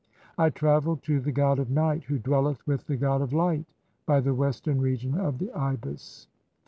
"I 0.35 0.49
travel(?) 0.49 0.95
to 1.03 1.19
the 1.19 1.31
god 1.31 1.59
of 1.59 1.69
night(?), 1.69 2.05
who 2.05 2.17
dwelleth 2.17 2.65
with 2.65 2.87
the 2.87 2.97
god 2.97 3.21
"of 3.21 3.33
light, 3.33 3.65
by 4.07 4.19
the 4.19 4.33
western 4.33 4.81
region 4.81 5.13
of 5.13 5.37
the 5.37 5.53
Ibis 5.53 6.27